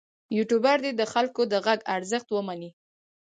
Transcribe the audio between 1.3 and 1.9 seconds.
د غږ